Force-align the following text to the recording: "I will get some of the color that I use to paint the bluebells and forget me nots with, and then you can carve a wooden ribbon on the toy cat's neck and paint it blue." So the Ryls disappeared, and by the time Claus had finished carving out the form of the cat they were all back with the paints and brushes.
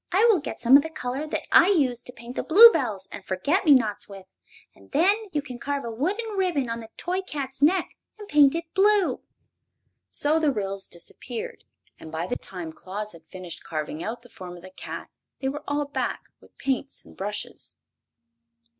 "I 0.11 0.27
will 0.31 0.39
get 0.39 0.59
some 0.59 0.75
of 0.77 0.81
the 0.81 0.89
color 0.89 1.27
that 1.27 1.43
I 1.51 1.67
use 1.67 2.01
to 2.01 2.11
paint 2.11 2.35
the 2.35 2.41
bluebells 2.41 3.07
and 3.11 3.23
forget 3.23 3.65
me 3.65 3.73
nots 3.75 4.09
with, 4.09 4.25
and 4.73 4.89
then 4.93 5.15
you 5.31 5.43
can 5.43 5.59
carve 5.59 5.85
a 5.85 5.91
wooden 5.91 6.27
ribbon 6.35 6.71
on 6.71 6.79
the 6.79 6.89
toy 6.97 7.21
cat's 7.21 7.61
neck 7.61 7.95
and 8.17 8.27
paint 8.27 8.55
it 8.55 8.63
blue." 8.73 9.21
So 10.09 10.39
the 10.39 10.51
Ryls 10.51 10.87
disappeared, 10.87 11.65
and 11.99 12.11
by 12.11 12.25
the 12.25 12.35
time 12.35 12.73
Claus 12.73 13.11
had 13.11 13.27
finished 13.27 13.63
carving 13.63 14.03
out 14.03 14.23
the 14.23 14.29
form 14.29 14.55
of 14.57 14.63
the 14.63 14.71
cat 14.71 15.11
they 15.39 15.49
were 15.49 15.63
all 15.67 15.85
back 15.85 16.29
with 16.39 16.49
the 16.49 16.63
paints 16.63 17.05
and 17.05 17.15
brushes. 17.15 17.75